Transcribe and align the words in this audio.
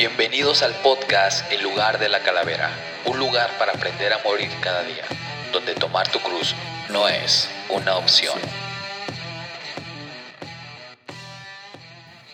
Bienvenidos 0.00 0.62
al 0.62 0.72
podcast 0.82 1.44
El 1.52 1.62
lugar 1.62 2.00
de 2.00 2.08
la 2.08 2.20
calavera, 2.20 2.70
un 3.06 3.18
lugar 3.18 3.50
para 3.58 3.72
aprender 3.72 4.14
a 4.14 4.26
morir 4.26 4.48
cada 4.62 4.82
día, 4.82 5.04
donde 5.52 5.74
tomar 5.74 6.10
tu 6.10 6.18
cruz 6.20 6.54
no 6.90 7.06
es 7.06 7.50
una 7.68 7.98
opción. 7.98 8.32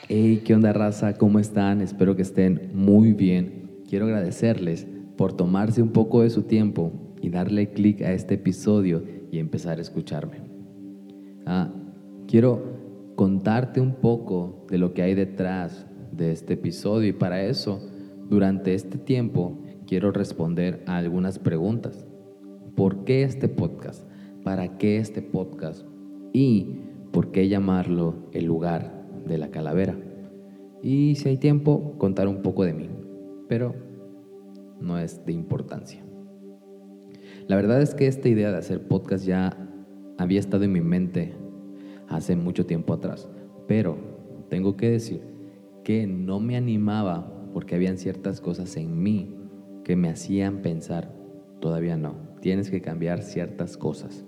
Hey, 0.07 0.45
¿qué 0.47 0.55
onda 0.55 0.73
raza? 0.73 1.15
¿Cómo 1.15 1.40
están? 1.40 1.81
Espero 1.81 2.15
que 2.15 2.22
estén 2.22 2.71
muy 2.72 3.15
bien. 3.15 3.83
Quiero 3.90 4.04
agradecerles 4.04 4.87
por 5.17 5.37
tomarse 5.37 5.83
un 5.83 5.90
poco 5.90 6.22
de 6.22 6.30
su 6.30 6.44
tiempo 6.44 6.92
y 7.21 7.30
darle 7.30 7.72
clic 7.72 8.01
a 8.03 8.12
este 8.12 8.35
episodio 8.35 9.03
y 9.33 9.40
empezar 9.40 9.78
a 9.78 9.83
escucharme. 9.83 10.40
Ah, 11.46 11.74
quiero 12.28 13.14
contarte 13.17 13.80
un 13.80 13.96
poco 13.96 14.64
de 14.71 14.78
lo 14.78 14.94
que 14.94 15.03
hay 15.03 15.14
detrás 15.14 15.85
de 16.16 16.33
este 16.33 16.55
episodio 16.55 17.09
y 17.09 17.12
para 17.12 17.45
eso, 17.45 17.80
durante 18.29 18.74
este 18.74 18.98
tiempo, 18.98 19.59
quiero 19.87 20.12
responder 20.12 20.83
a 20.87 20.97
algunas 20.97 21.38
preguntas. 21.38 22.07
¿Por 22.74 23.05
qué 23.05 23.23
este 23.23 23.48
podcast? 23.48 24.09
¿Para 24.43 24.79
qué 24.79 24.97
este 24.97 25.23
podcast? 25.23 25.87
¿Y 26.33 26.80
por 27.12 27.30
qué 27.30 27.48
llamarlo 27.48 28.29
el 28.33 28.47
lugar 28.47 29.07
de 29.27 29.38
la 29.38 29.51
calavera? 29.51 29.97
Y 30.83 31.15
si 31.16 31.29
hay 31.29 31.37
tiempo, 31.38 31.95
contar 31.98 32.29
un 32.29 32.43
poco 32.43 32.65
de 32.65 32.74
mí, 32.74 32.88
pero 33.48 33.74
no 34.80 34.98
es 34.98 35.24
de 35.24 35.33
importancia. 35.33 36.05
La 37.48 37.57
verdad 37.57 37.80
es 37.80 37.95
que 37.95 38.07
esta 38.07 38.29
idea 38.29 38.51
de 38.51 38.59
hacer 38.59 38.87
podcast 38.87 39.24
ya 39.24 39.57
había 40.19 40.41
estado 40.41 40.65
en 40.65 40.73
mi 40.73 40.80
mente 40.80 41.35
hace 42.09 42.37
mucho 42.37 42.66
tiempo 42.66 42.93
atrás, 42.93 43.29
pero 43.66 43.96
tengo 44.48 44.77
que 44.77 44.91
decir 44.91 45.36
que 45.87 46.09
no 46.09 46.41
me 46.41 46.57
animaba 46.57 47.33
porque 47.53 47.77
habían 47.77 47.97
ciertas 47.97 48.41
cosas 48.41 48.77
en 48.77 49.05
mí 49.05 49.37
que 49.85 49.95
me 49.95 50.09
hacían 50.09 50.60
pensar, 50.60 51.15
todavía 51.60 51.97
no, 51.97 52.16
tienes 52.41 52.73
que 52.73 52.80
cambiar 52.80 53.23
ciertas 53.23 53.77
cosas. 53.77 54.27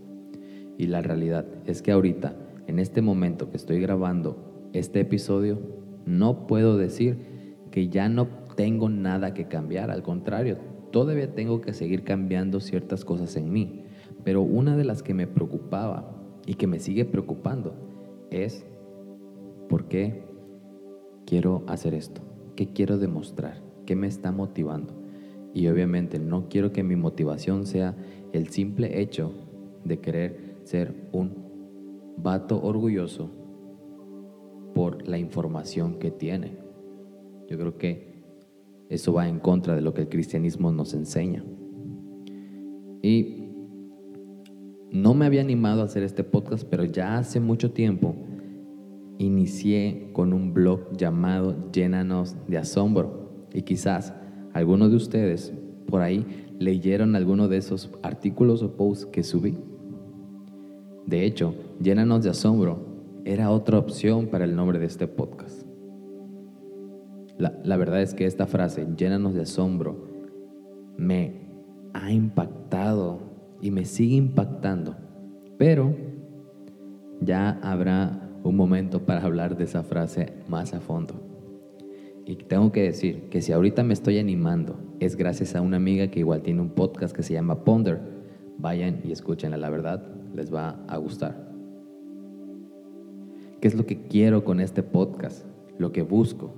Y 0.76 0.86
la 0.86 1.02
realidad 1.02 1.46
es 1.66 1.82
que 1.82 1.90
ahorita, 1.90 2.36
en 2.68 2.78
este 2.78 3.02
momento 3.02 3.50
que 3.50 3.56
estoy 3.56 3.80
grabando 3.80 4.70
este 4.72 5.00
episodio, 5.00 5.58
no 6.06 6.46
puedo 6.46 6.76
decir 6.76 7.56
que 7.72 7.88
ya 7.88 8.08
no 8.08 8.28
tengo 8.54 8.88
nada 8.88 9.34
que 9.34 9.48
cambiar, 9.48 9.90
al 9.90 10.04
contrario, 10.04 10.58
todavía 10.92 11.34
tengo 11.34 11.60
que 11.60 11.72
seguir 11.72 12.04
cambiando 12.04 12.60
ciertas 12.60 13.04
cosas 13.04 13.34
en 13.34 13.50
mí. 13.50 13.82
Pero 14.22 14.42
una 14.42 14.76
de 14.76 14.84
las 14.84 15.02
que 15.02 15.12
me 15.12 15.26
preocupaba 15.26 16.22
y 16.46 16.54
que 16.54 16.68
me 16.68 16.78
sigue 16.78 17.04
preocupando 17.04 17.74
es 18.30 18.64
por 19.68 19.88
qué 19.88 20.27
quiero 21.28 21.62
hacer 21.66 21.92
esto, 21.92 22.22
qué 22.56 22.68
quiero 22.68 22.96
demostrar, 22.96 23.60
qué 23.84 23.94
me 23.94 24.06
está 24.06 24.32
motivando. 24.32 24.94
Y 25.52 25.68
obviamente 25.68 26.18
no 26.18 26.48
quiero 26.48 26.72
que 26.72 26.82
mi 26.82 26.96
motivación 26.96 27.66
sea 27.66 27.94
el 28.32 28.48
simple 28.48 29.02
hecho 29.02 29.34
de 29.84 29.98
querer 30.00 30.56
ser 30.62 30.94
un 31.12 32.14
vato 32.16 32.62
orgulloso 32.62 33.30
por 34.74 35.06
la 35.06 35.18
información 35.18 35.98
que 35.98 36.10
tiene. 36.10 36.56
Yo 37.46 37.58
creo 37.58 37.76
que 37.76 38.24
eso 38.88 39.12
va 39.12 39.28
en 39.28 39.38
contra 39.38 39.76
de 39.76 39.82
lo 39.82 39.92
que 39.92 40.00
el 40.02 40.08
cristianismo 40.08 40.72
nos 40.72 40.94
enseña. 40.94 41.44
Y 43.02 43.52
no 44.90 45.12
me 45.12 45.26
había 45.26 45.42
animado 45.42 45.82
a 45.82 45.84
hacer 45.84 46.04
este 46.04 46.24
podcast, 46.24 46.66
pero 46.70 46.84
ya 46.84 47.18
hace 47.18 47.38
mucho 47.38 47.72
tiempo 47.72 48.16
inicié 49.18 50.10
con 50.12 50.32
un 50.32 50.54
blog 50.54 50.96
llamado 50.96 51.54
Llénanos 51.72 52.36
de 52.46 52.58
Asombro. 52.58 53.46
Y 53.52 53.62
quizás 53.62 54.14
algunos 54.52 54.90
de 54.90 54.96
ustedes 54.96 55.52
por 55.86 56.00
ahí 56.00 56.24
leyeron 56.58 57.16
alguno 57.16 57.48
de 57.48 57.56
esos 57.56 57.90
artículos 58.02 58.62
o 58.62 58.76
posts 58.76 59.06
que 59.06 59.22
subí. 59.22 59.56
De 61.06 61.24
hecho, 61.24 61.54
Llénanos 61.80 62.22
de 62.24 62.30
Asombro 62.30 62.86
era 63.24 63.50
otra 63.50 63.78
opción 63.78 64.26
para 64.28 64.44
el 64.44 64.54
nombre 64.54 64.78
de 64.78 64.86
este 64.86 65.06
podcast. 65.06 65.66
La, 67.38 67.58
la 67.64 67.76
verdad 67.76 68.02
es 68.02 68.14
que 68.14 68.26
esta 68.26 68.46
frase, 68.46 68.86
Llénanos 68.96 69.34
de 69.34 69.42
Asombro, 69.42 70.08
me 70.96 71.48
ha 71.94 72.12
impactado 72.12 73.20
y 73.60 73.70
me 73.70 73.84
sigue 73.84 74.16
impactando. 74.16 74.96
Pero 75.56 75.94
ya 77.20 77.58
habrá 77.62 78.27
un 78.48 78.56
momento 78.56 79.04
para 79.04 79.22
hablar 79.22 79.56
de 79.56 79.64
esa 79.64 79.82
frase 79.82 80.32
más 80.48 80.72
a 80.72 80.80
fondo. 80.80 81.14
Y 82.24 82.36
tengo 82.36 82.72
que 82.72 82.82
decir 82.82 83.28
que 83.30 83.40
si 83.42 83.52
ahorita 83.52 83.82
me 83.82 83.94
estoy 83.94 84.18
animando, 84.18 84.78
es 85.00 85.16
gracias 85.16 85.54
a 85.54 85.60
una 85.60 85.76
amiga 85.76 86.08
que 86.08 86.20
igual 86.20 86.42
tiene 86.42 86.60
un 86.60 86.70
podcast 86.70 87.14
que 87.14 87.22
se 87.22 87.34
llama 87.34 87.64
Ponder. 87.64 88.00
Vayan 88.58 89.00
y 89.04 89.12
escúchenla, 89.12 89.56
la 89.56 89.70
verdad, 89.70 90.02
les 90.34 90.52
va 90.52 90.82
a 90.88 90.96
gustar. 90.96 91.48
¿Qué 93.60 93.68
es 93.68 93.74
lo 93.74 93.86
que 93.86 94.06
quiero 94.06 94.44
con 94.44 94.60
este 94.60 94.82
podcast? 94.82 95.44
Lo 95.78 95.92
que 95.92 96.02
busco. 96.02 96.54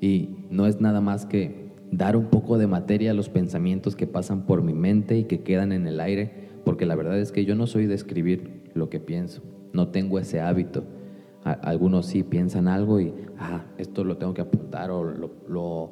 Y 0.00 0.36
no 0.50 0.66
es 0.66 0.80
nada 0.80 1.00
más 1.00 1.26
que 1.26 1.72
dar 1.90 2.16
un 2.16 2.26
poco 2.26 2.58
de 2.58 2.66
materia 2.66 3.10
a 3.10 3.14
los 3.14 3.28
pensamientos 3.28 3.96
que 3.96 4.06
pasan 4.06 4.46
por 4.46 4.62
mi 4.62 4.72
mente 4.72 5.18
y 5.18 5.24
que 5.24 5.42
quedan 5.42 5.72
en 5.72 5.86
el 5.86 6.00
aire, 6.00 6.48
porque 6.64 6.86
la 6.86 6.96
verdad 6.96 7.18
es 7.18 7.32
que 7.32 7.44
yo 7.44 7.54
no 7.54 7.66
soy 7.66 7.86
de 7.86 7.94
escribir 7.94 8.70
lo 8.74 8.88
que 8.88 8.98
pienso, 8.98 9.42
no 9.72 9.88
tengo 9.88 10.18
ese 10.18 10.40
hábito 10.40 10.84
algunos 11.44 12.06
sí 12.06 12.22
piensan 12.22 12.68
algo 12.68 13.00
y, 13.00 13.12
ah, 13.38 13.64
esto 13.78 14.04
lo 14.04 14.16
tengo 14.16 14.34
que 14.34 14.42
apuntar 14.42 14.90
o 14.90 15.02
lo, 15.04 15.90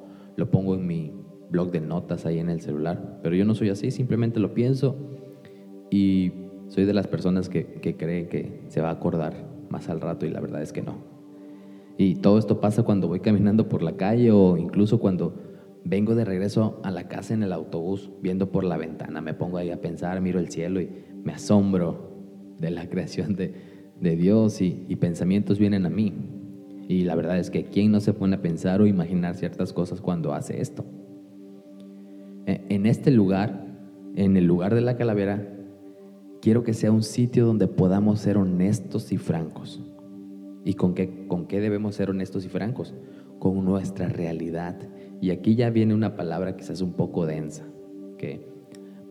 pongo 0.51 0.75
en 0.75 0.87
mi 0.87 1.13
blog 1.51 1.71
de 1.71 1.81
notas 1.81 2.27
ahí 2.27 2.39
en 2.39 2.49
el 2.49 2.61
celular. 2.61 3.19
Pero 3.23 3.35
yo 3.35 3.45
no 3.45 3.55
soy 3.55 3.71
así, 3.71 3.91
simplemente 3.91 4.41
lo 4.41 4.55
pienso 4.55 4.97
y 5.91 6.33
soy 6.69 6.85
de 6.85 6.95
las 6.95 7.09
personas 7.09 7.49
que, 7.49 7.67
que 7.81 7.97
cree 7.97 8.29
que 8.29 8.63
se 8.69 8.81
va 8.81 8.89
a 8.89 8.93
acordar 8.93 9.35
más 9.69 9.89
al 9.89 10.01
rato 10.01 10.27
y 10.27 10.31
la 10.31 10.41
verdad 10.41 10.63
es 10.63 10.73
que 10.73 10.83
no. 10.83 10.99
Y 11.99 12.17
todo 12.17 12.39
esto 12.39 12.61
pasa 12.61 12.83
cuando 12.83 13.09
voy 13.09 13.21
caminando 13.21 13.69
por 13.69 13.83
la 13.83 13.97
calle 13.97 14.31
o 14.31 14.57
incluso 14.57 15.01
cuando 15.01 15.35
vengo 15.85 16.15
de 16.15 16.25
regreso 16.25 16.81
a 16.83 16.91
la 16.91 17.09
casa 17.09 17.35
en 17.35 17.43
el 17.43 17.53
autobús, 17.53 18.11
viendo 18.23 18.51
por 18.51 18.65
la 18.65 18.77
ventana, 18.77 19.21
me 19.21 19.35
pongo 19.35 19.59
ahí 19.59 19.71
a 19.71 19.81
pensar, 19.81 20.21
miro 20.21 20.39
el 20.39 20.51
cielo 20.51 20.81
y 20.81 20.91
me 21.23 21.33
asombro 21.33 22.11
de 22.59 22.71
la 22.71 22.89
creación 22.89 23.35
de, 23.35 23.70
de 24.01 24.17
Dios 24.17 24.61
y, 24.63 24.97
pensamientos 24.97 25.59
vienen 25.59 25.87
a 25.87 25.91
mí. 25.91 26.13
Y 26.89 27.05
la 27.05 27.15
verdad 27.15 27.39
es 27.39 27.51
que 27.51 27.65
¿quién 27.65 27.93
no 27.93 28.01
se 28.01 28.13
pone 28.13 28.37
a 28.37 28.43
pensar 28.43 28.81
o 28.81 28.87
imaginar 28.87 29.37
ciertas 29.37 29.73
cosas 29.73 30.01
cuando 30.01 30.33
hace 30.33 30.61
esto? 30.61 30.85
E, 32.47 32.63
en 32.69 32.87
este 32.87 33.11
lugar, 33.11 33.67
en 34.17 34.37
el 34.37 34.45
lugar 34.45 34.75
de 34.75 34.81
la 34.81 34.97
calavera, 34.97 35.47
quiero 36.41 36.65
que 36.65 36.75
sea 36.75 36.91
un 36.91 37.03
sitio 37.03 37.47
donde 37.47 37.69
podamos 37.69 38.21
ser 38.21 38.39
honestos 38.39 39.13
y 39.13 39.19
francos. 39.19 39.83
¿Y 40.65 40.75
con 40.75 40.95
qué, 40.95 41.27
con 41.29 41.47
qué 41.47 41.61
debemos 41.61 41.95
ser 41.95 42.11
honestos 42.11 42.45
y 42.45 42.49
francos? 42.49 42.95
Con 43.39 43.65
nuestra 43.65 44.09
realidad. 44.09 44.77
Y 45.21 45.31
aquí 45.31 45.55
ya 45.55 45.71
viene 45.71 45.95
una 45.95 46.17
palabra 46.17 46.57
quizás 46.57 46.81
un 46.81 46.95
poco 46.95 47.27
densa, 47.27 47.65
que 48.19 48.47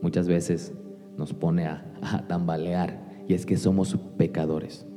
muchas 0.02 0.28
veces 0.28 0.74
nos 1.18 1.34
pone 1.34 1.66
a, 1.66 1.86
a 2.02 2.28
tambalear 2.28 3.09
y 3.30 3.36
es 3.36 3.46
que 3.46 3.58
somos 3.58 3.96
pecadores. 4.18 4.88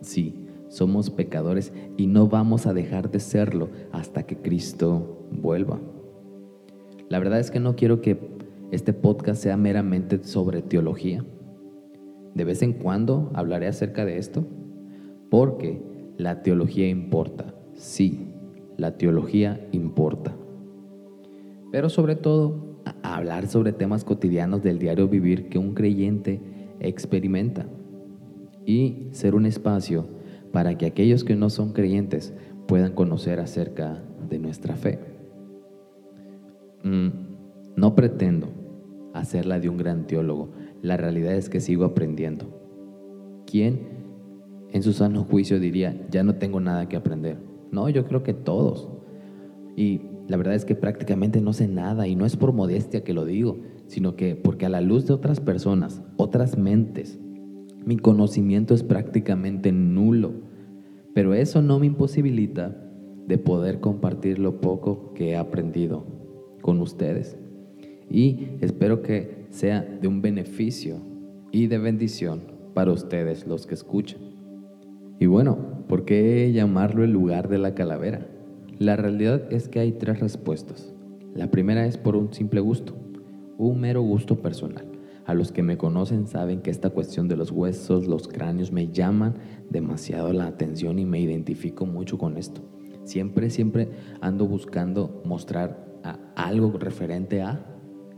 Sí, 0.00 0.34
somos 0.68 1.08
pecadores 1.08 1.72
y 1.96 2.08
no 2.08 2.26
vamos 2.26 2.66
a 2.66 2.74
dejar 2.74 3.12
de 3.12 3.20
serlo 3.20 3.70
hasta 3.92 4.24
que 4.24 4.36
Cristo 4.36 5.24
vuelva. 5.30 5.78
La 7.08 7.20
verdad 7.20 7.38
es 7.38 7.52
que 7.52 7.60
no 7.60 7.76
quiero 7.76 8.00
que 8.00 8.18
este 8.72 8.92
podcast 8.92 9.40
sea 9.40 9.56
meramente 9.56 10.24
sobre 10.24 10.62
teología. 10.62 11.24
De 12.34 12.44
vez 12.44 12.60
en 12.62 12.72
cuando 12.72 13.30
hablaré 13.34 13.68
acerca 13.68 14.04
de 14.04 14.18
esto, 14.18 14.44
porque 15.30 15.80
la 16.18 16.42
teología 16.42 16.88
importa. 16.88 17.54
Sí, 17.74 18.32
la 18.76 18.98
teología 18.98 19.64
importa. 19.70 20.34
Pero 21.70 21.88
sobre 21.88 22.16
todo, 22.16 22.80
hablar 23.04 23.46
sobre 23.46 23.72
temas 23.72 24.02
cotidianos 24.02 24.64
del 24.64 24.80
diario 24.80 25.06
vivir 25.06 25.48
que 25.48 25.58
un 25.58 25.72
creyente 25.72 26.55
experimenta 26.86 27.66
y 28.64 29.08
ser 29.12 29.34
un 29.34 29.46
espacio 29.46 30.06
para 30.52 30.76
que 30.78 30.86
aquellos 30.86 31.24
que 31.24 31.36
no 31.36 31.50
son 31.50 31.72
creyentes 31.72 32.32
puedan 32.66 32.92
conocer 32.92 33.40
acerca 33.40 34.02
de 34.28 34.38
nuestra 34.38 34.74
fe. 34.74 34.98
Mm, 36.82 37.08
no 37.76 37.94
pretendo 37.94 38.48
hacerla 39.12 39.60
de 39.60 39.68
un 39.68 39.76
gran 39.76 40.06
teólogo, 40.06 40.50
la 40.82 40.96
realidad 40.96 41.34
es 41.34 41.48
que 41.48 41.60
sigo 41.60 41.84
aprendiendo. 41.84 42.46
¿Quién 43.46 43.80
en 44.72 44.82
su 44.82 44.92
sano 44.92 45.24
juicio 45.24 45.60
diría, 45.60 46.06
ya 46.10 46.22
no 46.22 46.34
tengo 46.34 46.60
nada 46.60 46.88
que 46.88 46.96
aprender? 46.96 47.38
No, 47.70 47.88
yo 47.88 48.06
creo 48.06 48.22
que 48.22 48.34
todos. 48.34 48.88
Y 49.76 50.02
la 50.28 50.36
verdad 50.36 50.54
es 50.54 50.64
que 50.64 50.74
prácticamente 50.74 51.40
no 51.40 51.52
sé 51.52 51.68
nada 51.68 52.06
y 52.08 52.16
no 52.16 52.26
es 52.26 52.36
por 52.36 52.52
modestia 52.52 53.04
que 53.04 53.14
lo 53.14 53.24
digo, 53.24 53.58
sino 53.86 54.16
que 54.16 54.36
porque 54.36 54.66
a 54.66 54.70
la 54.70 54.80
luz 54.80 55.06
de 55.06 55.14
otras 55.14 55.40
personas, 55.40 56.02
otras 56.16 56.58
mentes, 56.58 57.18
mi 57.84 57.96
conocimiento 57.96 58.74
es 58.74 58.82
prácticamente 58.82 59.72
nulo, 59.72 60.32
pero 61.14 61.34
eso 61.34 61.62
no 61.62 61.78
me 61.78 61.86
imposibilita 61.86 62.76
de 63.26 63.38
poder 63.38 63.80
compartir 63.80 64.38
lo 64.38 64.60
poco 64.60 65.12
que 65.14 65.30
he 65.30 65.36
aprendido 65.36 66.04
con 66.62 66.80
ustedes. 66.80 67.38
Y 68.10 68.48
espero 68.60 69.02
que 69.02 69.46
sea 69.50 69.82
de 69.82 70.08
un 70.08 70.22
beneficio 70.22 70.96
y 71.52 71.66
de 71.66 71.78
bendición 71.78 72.42
para 72.74 72.92
ustedes 72.92 73.46
los 73.46 73.66
que 73.66 73.74
escuchan. 73.74 74.20
Y 75.18 75.26
bueno, 75.26 75.84
¿por 75.88 76.04
qué 76.04 76.52
llamarlo 76.52 77.04
el 77.04 77.12
lugar 77.12 77.48
de 77.48 77.58
la 77.58 77.74
calavera? 77.74 78.26
La 78.78 78.96
realidad 78.96 79.50
es 79.50 79.68
que 79.68 79.80
hay 79.80 79.92
tres 79.92 80.20
respuestas. 80.20 80.92
La 81.34 81.50
primera 81.50 81.86
es 81.86 81.96
por 81.96 82.16
un 82.16 82.34
simple 82.34 82.60
gusto, 82.60 82.94
un 83.58 83.80
mero 83.80 84.02
gusto 84.02 84.36
personal. 84.36 84.86
A 85.26 85.34
los 85.34 85.50
que 85.50 85.62
me 85.62 85.76
conocen 85.76 86.28
saben 86.28 86.60
que 86.60 86.70
esta 86.70 86.90
cuestión 86.90 87.26
de 87.26 87.36
los 87.36 87.50
huesos, 87.50 88.06
los 88.06 88.28
cráneos, 88.28 88.70
me 88.70 88.88
llaman 88.88 89.34
demasiado 89.68 90.32
la 90.32 90.46
atención 90.46 91.00
y 91.00 91.04
me 91.04 91.20
identifico 91.20 91.84
mucho 91.84 92.16
con 92.16 92.36
esto. 92.36 92.60
Siempre, 93.02 93.50
siempre 93.50 93.88
ando 94.20 94.46
buscando 94.46 95.22
mostrar 95.24 95.84
algo 96.36 96.78
referente 96.78 97.42
a 97.42 97.66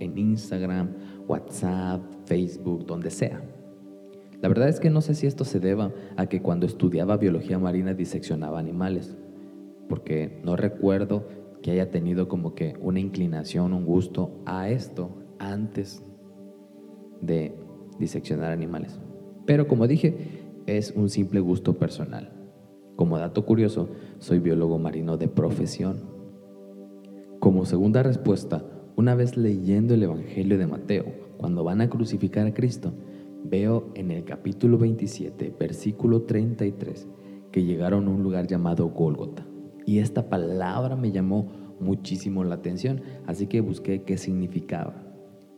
en 0.01 0.19
Instagram, 0.19 0.91
WhatsApp, 1.27 2.03
Facebook, 2.27 2.87
donde 2.87 3.11
sea. 3.11 3.43
La 4.43 4.49
verdad 4.49 4.69
es 4.69 4.79
que 4.79 4.91
no 4.91 5.01
sé 5.01 5.15
si 5.15 5.27
esto 5.27 5.45
se 5.45 5.61
deba 5.61 5.93
a 6.17 6.27
que 6.27 6.43
cuando 6.43 6.67
estudiaba 6.67 7.17
biología 7.17 7.59
marina 7.59 7.95
diseccionaba 7.95 8.59
animales, 8.59 9.17
porque 9.89 10.41
no 10.45 10.57
recuerdo 10.57 11.27
que 11.63 11.71
haya 11.71 11.91
tenido 11.91 12.29
como 12.29 12.55
que 12.55 12.77
una 12.81 13.01
inclinación, 13.01 13.73
un 13.73 13.85
gusto 13.85 14.43
a 14.45 14.69
esto 14.69 15.11
antes 15.39 16.03
de 17.21 17.55
diseccionar 17.99 18.53
animales. 18.53 18.99
Pero 19.47 19.67
como 19.67 19.87
dije, 19.87 20.17
es 20.67 20.93
un 20.93 21.09
simple 21.09 21.41
gusto 21.41 21.79
personal. 21.79 22.33
Como 22.97 23.19
dato 23.19 23.47
curioso, 23.47 23.89
soy 24.19 24.39
biólogo 24.39 24.79
marino 24.79 25.17
de 25.17 25.29
profesión. 25.29 26.03
Como 27.39 27.65
segunda 27.65 28.03
respuesta, 28.03 28.65
una 28.97 29.15
vez 29.15 29.37
leyendo 29.37 29.95
el 29.95 30.03
Evangelio 30.03 30.59
de 30.59 30.67
Mateo, 30.67 31.07
cuando 31.39 31.63
van 31.63 31.81
a 31.81 31.89
crucificar 31.89 32.47
a 32.47 32.53
Cristo, 32.53 32.93
veo 33.45 33.91
en 33.95 34.11
el 34.11 34.25
capítulo 34.25 34.77
27, 34.79 35.55
versículo 35.59 36.23
33, 36.23 37.07
que 37.53 37.65
llegaron 37.65 38.07
a 38.07 38.11
un 38.11 38.23
lugar 38.23 38.47
llamado 38.47 38.89
Gólgota. 38.89 39.47
Y 39.87 40.01
esta 40.01 40.29
palabra 40.29 40.97
me 40.97 41.13
llamó 41.13 41.77
muchísimo 41.81 42.45
la 42.45 42.57
atención, 42.57 43.01
así 43.27 43.47
que 43.47 43.61
busqué 43.61 44.03
qué 44.03 44.19
significaba. 44.19 45.08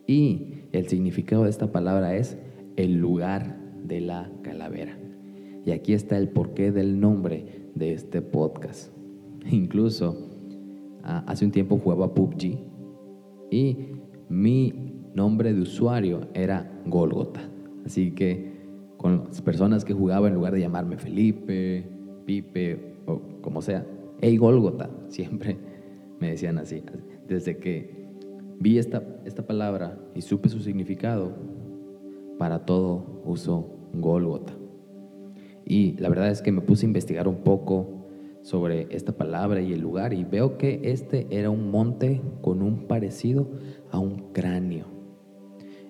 Y 0.07 0.63
el 0.71 0.87
significado 0.87 1.43
de 1.43 1.49
esta 1.49 1.71
palabra 1.71 2.15
es 2.15 2.37
el 2.75 2.97
lugar 2.97 3.57
de 3.83 4.01
la 4.01 4.31
calavera. 4.41 4.97
Y 5.65 5.71
aquí 5.71 5.93
está 5.93 6.17
el 6.17 6.29
porqué 6.29 6.71
del 6.71 6.99
nombre 6.99 7.69
de 7.75 7.93
este 7.93 8.21
podcast. 8.21 8.91
Incluso 9.49 10.17
ah, 11.03 11.23
hace 11.27 11.45
un 11.45 11.51
tiempo 11.51 11.77
jugaba 11.77 12.13
PUBG 12.13 12.59
y 13.49 13.77
mi 14.29 14.73
nombre 15.13 15.53
de 15.53 15.61
usuario 15.61 16.21
era 16.33 16.71
Golgota. 16.85 17.41
Así 17.85 18.11
que 18.11 18.51
con 18.97 19.25
las 19.27 19.41
personas 19.41 19.83
que 19.83 19.93
jugaba, 19.93 20.27
en 20.27 20.35
lugar 20.35 20.53
de 20.53 20.61
llamarme 20.61 20.97
Felipe, 20.97 21.85
Pipe 22.25 22.95
o 23.07 23.21
como 23.41 23.61
sea, 23.61 23.85
hey 24.21 24.37
Golgota, 24.37 24.89
siempre 25.09 25.57
me 26.19 26.29
decían 26.29 26.57
así. 26.59 26.83
Desde 27.27 27.57
que 27.57 28.00
vi 28.61 28.77
esta, 28.77 29.03
esta 29.25 29.41
palabra 29.45 29.97
y 30.13 30.21
supe 30.21 30.47
su 30.47 30.59
significado, 30.59 31.33
para 32.37 32.65
todo 32.65 33.21
uso 33.25 33.89
Golgota. 33.93 34.53
Y 35.65 35.97
la 35.97 36.09
verdad 36.09 36.29
es 36.29 36.41
que 36.41 36.51
me 36.51 36.61
puse 36.61 36.85
a 36.85 36.89
investigar 36.89 37.27
un 37.27 37.43
poco 37.43 38.07
sobre 38.43 38.87
esta 38.91 39.13
palabra 39.13 39.61
y 39.61 39.73
el 39.73 39.81
lugar 39.81 40.13
y 40.13 40.23
veo 40.23 40.57
que 40.57 40.79
este 40.83 41.27
era 41.29 41.49
un 41.49 41.71
monte 41.71 42.21
con 42.41 42.61
un 42.61 42.87
parecido 42.87 43.49
a 43.91 43.99
un 43.99 44.31
cráneo. 44.31 44.85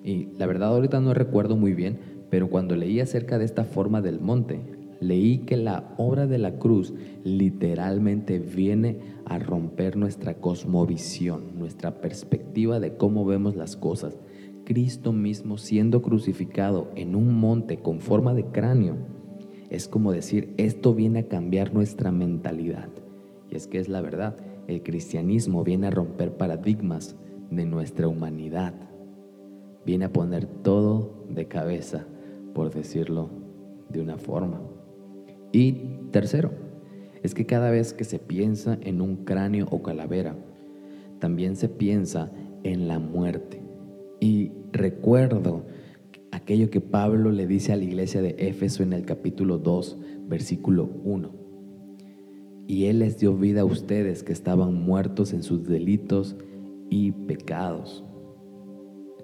Y 0.03 0.29
la 0.37 0.45
verdad 0.45 0.69
ahorita 0.69 0.99
no 0.99 1.13
recuerdo 1.13 1.55
muy 1.55 1.73
bien, 1.73 1.99
pero 2.29 2.49
cuando 2.49 2.75
leí 2.75 2.99
acerca 3.01 3.37
de 3.37 3.45
esta 3.45 3.65
forma 3.65 4.01
del 4.01 4.19
monte, 4.19 4.61
leí 5.01 5.39
que 5.39 5.57
la 5.57 5.93
obra 5.97 6.27
de 6.27 6.37
la 6.37 6.57
cruz 6.57 6.93
literalmente 7.25 8.39
viene 8.39 8.99
a 9.25 9.39
romper 9.39 9.97
nuestra 9.97 10.35
cosmovisión, 10.35 11.57
nuestra 11.57 11.99
perspectiva 11.99 12.79
de 12.79 12.95
cómo 12.95 13.25
vemos 13.25 13.55
las 13.55 13.75
cosas. 13.75 14.17
Cristo 14.63 15.11
mismo 15.11 15.57
siendo 15.57 16.01
crucificado 16.01 16.91
en 16.95 17.15
un 17.15 17.33
monte 17.33 17.79
con 17.79 17.99
forma 17.99 18.33
de 18.33 18.45
cráneo, 18.45 18.95
es 19.69 19.87
como 19.87 20.11
decir, 20.11 20.53
esto 20.57 20.93
viene 20.93 21.19
a 21.19 21.27
cambiar 21.27 21.73
nuestra 21.73 22.11
mentalidad. 22.11 22.89
Y 23.49 23.55
es 23.55 23.67
que 23.67 23.79
es 23.79 23.89
la 23.89 24.01
verdad, 24.01 24.37
el 24.67 24.83
cristianismo 24.83 25.63
viene 25.63 25.87
a 25.87 25.91
romper 25.91 26.37
paradigmas 26.37 27.15
de 27.49 27.65
nuestra 27.65 28.07
humanidad. 28.07 28.73
Viene 29.85 30.05
a 30.05 30.13
poner 30.13 30.45
todo 30.45 31.25
de 31.29 31.47
cabeza, 31.47 32.05
por 32.53 32.71
decirlo 32.71 33.29
de 33.89 34.01
una 34.01 34.17
forma. 34.17 34.61
Y 35.51 35.73
tercero, 36.11 36.51
es 37.23 37.33
que 37.33 37.45
cada 37.45 37.69
vez 37.69 37.93
que 37.93 38.03
se 38.03 38.19
piensa 38.19 38.77
en 38.81 39.01
un 39.01 39.25
cráneo 39.25 39.67
o 39.69 39.83
calavera, 39.83 40.35
también 41.19 41.55
se 41.55 41.69
piensa 41.69 42.31
en 42.63 42.87
la 42.87 42.99
muerte. 42.99 43.61
Y 44.19 44.51
recuerdo 44.71 45.65
aquello 46.31 46.69
que 46.69 46.81
Pablo 46.81 47.31
le 47.31 47.47
dice 47.47 47.73
a 47.73 47.75
la 47.75 47.83
iglesia 47.83 48.21
de 48.21 48.35
Éfeso 48.37 48.83
en 48.83 48.93
el 48.93 49.05
capítulo 49.05 49.57
2, 49.57 49.97
versículo 50.27 50.89
1. 51.03 51.31
Y 52.67 52.85
Él 52.85 52.99
les 52.99 53.19
dio 53.19 53.35
vida 53.35 53.61
a 53.61 53.65
ustedes 53.65 54.23
que 54.23 54.33
estaban 54.33 54.73
muertos 54.73 55.33
en 55.33 55.43
sus 55.43 55.67
delitos 55.67 56.37
y 56.89 57.11
pecados. 57.11 58.03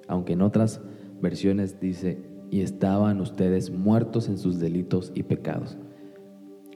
Aunque 0.08 0.34
en 0.34 0.42
otras 0.42 0.82
versiones 1.22 1.80
dice, 1.80 2.20
y 2.50 2.62
estaban 2.62 3.22
ustedes 3.22 3.72
muertos 3.72 4.30
en 4.30 4.38
sus 4.38 4.60
delitos 4.60 5.12
y 5.16 5.24
pecados. 5.24 5.78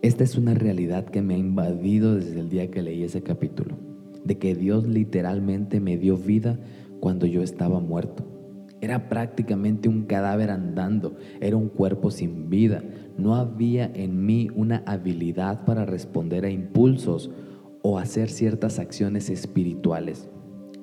Esta 0.01 0.23
es 0.23 0.35
una 0.35 0.55
realidad 0.55 1.05
que 1.05 1.21
me 1.21 1.35
ha 1.35 1.37
invadido 1.37 2.15
desde 2.15 2.39
el 2.39 2.49
día 2.49 2.71
que 2.71 2.81
leí 2.81 3.03
ese 3.03 3.21
capítulo, 3.21 3.77
de 4.23 4.39
que 4.39 4.55
Dios 4.55 4.87
literalmente 4.87 5.79
me 5.79 5.95
dio 5.95 6.17
vida 6.17 6.57
cuando 6.99 7.27
yo 7.27 7.43
estaba 7.43 7.79
muerto. 7.79 8.25
Era 8.81 9.09
prácticamente 9.09 9.89
un 9.89 10.05
cadáver 10.05 10.49
andando, 10.49 11.17
era 11.39 11.55
un 11.55 11.69
cuerpo 11.69 12.09
sin 12.09 12.49
vida. 12.49 12.83
No 13.15 13.35
había 13.35 13.91
en 13.93 14.25
mí 14.25 14.49
una 14.55 14.81
habilidad 14.87 15.65
para 15.65 15.85
responder 15.85 16.45
a 16.45 16.49
impulsos 16.49 17.29
o 17.83 17.99
hacer 17.99 18.31
ciertas 18.31 18.79
acciones 18.79 19.29
espirituales. 19.29 20.27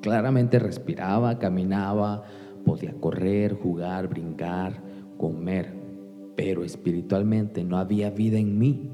Claramente 0.00 0.60
respiraba, 0.60 1.40
caminaba, 1.40 2.22
podía 2.64 2.92
correr, 2.92 3.54
jugar, 3.54 4.06
brincar, 4.06 4.80
comer, 5.16 5.74
pero 6.36 6.62
espiritualmente 6.62 7.64
no 7.64 7.78
había 7.78 8.10
vida 8.10 8.38
en 8.38 8.60
mí. 8.60 8.92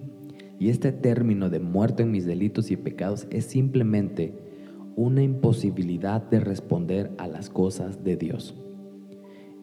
Y 0.64 0.70
este 0.70 0.92
término 0.92 1.50
de 1.50 1.60
muerto 1.60 2.02
en 2.02 2.10
mis 2.10 2.24
delitos 2.24 2.70
y 2.70 2.78
pecados 2.78 3.26
es 3.28 3.44
simplemente 3.44 4.32
una 4.96 5.22
imposibilidad 5.22 6.22
de 6.22 6.40
responder 6.40 7.10
a 7.18 7.28
las 7.28 7.50
cosas 7.50 8.02
de 8.02 8.16
Dios. 8.16 8.54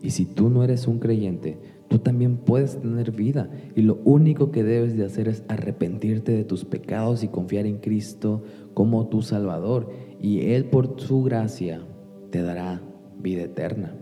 Y 0.03 0.11
si 0.11 0.27
tú 0.27 0.51
no 0.51 0.63
eres 0.63 0.87
un 0.87 0.99
creyente, 0.99 1.57
tú 1.87 1.97
también 1.97 2.37
puedes 2.37 2.79
tener 2.79 3.13
vida. 3.13 3.49
Y 3.75 3.81
lo 3.81 3.95
único 4.05 4.51
que 4.51 4.63
debes 4.63 4.95
de 4.95 5.03
hacer 5.03 5.27
es 5.27 5.43
arrepentirte 5.47 6.33
de 6.33 6.43
tus 6.43 6.65
pecados 6.65 7.23
y 7.23 7.29
confiar 7.29 7.65
en 7.65 7.79
Cristo 7.79 8.43
como 8.75 9.07
tu 9.07 9.23
Salvador. 9.23 9.89
Y 10.21 10.51
Él 10.51 10.65
por 10.65 11.01
su 11.01 11.23
gracia 11.23 11.81
te 12.29 12.43
dará 12.43 12.79
vida 13.19 13.41
eterna. 13.41 13.95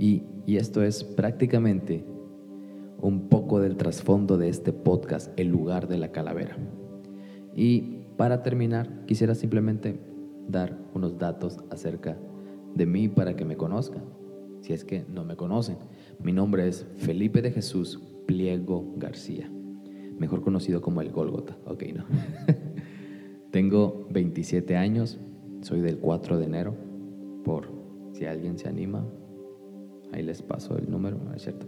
Y, 0.00 0.24
y 0.46 0.56
esto 0.56 0.82
es 0.82 1.04
prácticamente 1.04 2.04
un 3.04 3.28
poco 3.28 3.60
del 3.60 3.76
trasfondo 3.76 4.38
de 4.38 4.48
este 4.48 4.72
podcast, 4.72 5.30
El 5.38 5.48
lugar 5.48 5.88
de 5.88 5.98
la 5.98 6.10
calavera. 6.10 6.56
Y 7.54 8.06
para 8.16 8.42
terminar, 8.42 9.04
quisiera 9.04 9.34
simplemente 9.34 10.00
dar 10.48 10.78
unos 10.94 11.18
datos 11.18 11.58
acerca 11.68 12.16
de 12.74 12.86
mí 12.86 13.08
para 13.08 13.36
que 13.36 13.44
me 13.44 13.58
conozcan, 13.58 14.04
si 14.62 14.72
es 14.72 14.86
que 14.86 15.04
no 15.12 15.22
me 15.22 15.36
conocen. 15.36 15.76
Mi 16.18 16.32
nombre 16.32 16.66
es 16.66 16.86
Felipe 16.96 17.42
de 17.42 17.50
Jesús 17.50 18.02
Pliego 18.26 18.94
García, 18.96 19.52
mejor 20.18 20.40
conocido 20.40 20.80
como 20.80 21.02
el 21.02 21.12
Golgota. 21.12 21.58
Ok, 21.66 21.82
no. 21.94 22.06
Tengo 23.50 24.08
27 24.12 24.78
años, 24.78 25.20
soy 25.60 25.82
del 25.82 25.98
4 25.98 26.38
de 26.38 26.46
enero, 26.46 26.74
por 27.44 27.68
si 28.12 28.24
alguien 28.24 28.56
se 28.56 28.66
anima, 28.66 29.06
ahí 30.10 30.22
les 30.22 30.40
paso 30.40 30.78
el 30.78 30.90
número, 30.90 31.18
¿no 31.22 31.34
es 31.34 31.42
cierto? 31.42 31.66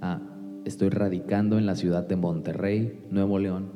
Ah, 0.00 0.32
estoy 0.66 0.88
radicando 0.88 1.58
en 1.58 1.64
la 1.64 1.76
ciudad 1.76 2.06
de 2.08 2.16
Monterrey, 2.16 2.98
Nuevo 3.10 3.38
León. 3.38 3.70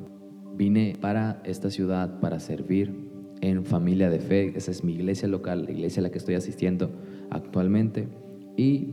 Vine 0.56 0.96
para 1.00 1.40
esta 1.44 1.70
ciudad 1.70 2.18
para 2.18 2.40
servir 2.40 2.92
en 3.40 3.64
familia 3.64 4.10
de 4.10 4.18
fe. 4.18 4.52
Esa 4.56 4.72
es 4.72 4.82
mi 4.82 4.94
iglesia 4.94 5.28
local, 5.28 5.64
la 5.64 5.70
iglesia 5.70 6.00
a 6.00 6.02
la 6.02 6.10
que 6.10 6.18
estoy 6.18 6.34
asistiendo 6.34 6.90
actualmente. 7.30 8.08
Y 8.56 8.88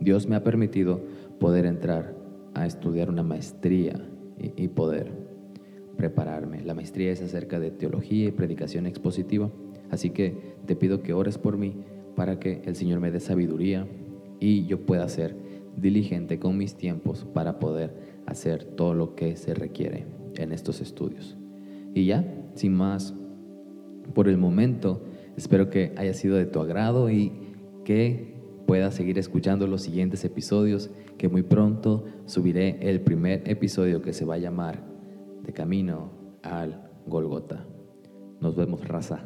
Dios 0.00 0.28
me 0.28 0.36
ha 0.36 0.44
permitido 0.44 1.00
poder 1.40 1.66
entrar 1.66 2.14
a 2.54 2.64
estudiar 2.64 3.10
una 3.10 3.24
maestría 3.24 4.00
y, 4.38 4.68
poder 4.68 5.10
prepararme. 5.96 6.62
La 6.62 6.74
maestría 6.74 7.10
es 7.10 7.22
acerca 7.22 7.58
de 7.58 7.72
teología 7.72 8.28
y 8.28 8.30
predicación 8.30 8.86
expositiva, 8.86 9.50
así 9.90 10.10
que 10.10 10.54
te 10.66 10.76
pido 10.76 11.02
que 11.02 11.12
ores 11.12 11.38
por 11.38 11.58
mí 11.58 11.74
para 12.14 12.38
que 12.38 12.62
el 12.66 12.76
Señor 12.76 13.00
me 13.00 13.10
dé 13.10 13.18
sabiduría 13.18 13.86
y 14.38 14.66
yo 14.66 14.86
pueda 14.86 15.08
ser 15.08 15.45
diligente 15.76 16.38
con 16.38 16.56
mis 16.56 16.76
tiempos 16.76 17.24
para 17.32 17.58
poder 17.58 17.94
hacer 18.26 18.64
todo 18.64 18.94
lo 18.94 19.14
que 19.14 19.36
se 19.36 19.54
requiere 19.54 20.06
en 20.36 20.52
estos 20.52 20.80
estudios. 20.80 21.36
Y 21.94 22.06
ya, 22.06 22.24
sin 22.54 22.74
más, 22.74 23.14
por 24.14 24.28
el 24.28 24.38
momento, 24.38 25.02
espero 25.36 25.70
que 25.70 25.92
haya 25.96 26.14
sido 26.14 26.36
de 26.36 26.46
tu 26.46 26.60
agrado 26.60 27.10
y 27.10 27.32
que 27.84 28.36
puedas 28.66 28.94
seguir 28.94 29.18
escuchando 29.18 29.66
los 29.66 29.82
siguientes 29.82 30.24
episodios, 30.24 30.90
que 31.18 31.28
muy 31.28 31.42
pronto 31.42 32.04
subiré 32.26 32.78
el 32.80 33.00
primer 33.00 33.48
episodio 33.48 34.02
que 34.02 34.12
se 34.12 34.24
va 34.24 34.34
a 34.34 34.38
llamar 34.38 34.82
De 35.44 35.52
Camino 35.52 36.10
al 36.42 36.90
Golgota. 37.06 37.64
Nos 38.40 38.56
vemos, 38.56 38.86
raza. 38.86 39.24